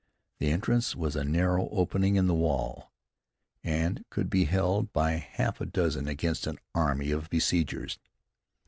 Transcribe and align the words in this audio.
The 0.39 0.49
entrance 0.49 0.95
was 0.95 1.15
a 1.15 1.23
narrow 1.23 1.69
opening 1.69 2.15
in 2.15 2.25
the 2.25 2.33
wall, 2.33 2.91
and 3.63 4.03
could 4.09 4.31
be 4.31 4.45
held 4.45 4.91
by 4.93 5.11
half 5.11 5.61
a 5.61 5.65
dozen 5.67 6.07
against 6.07 6.47
an 6.47 6.57
army 6.73 7.11
of 7.11 7.29
besiegers. 7.29 7.99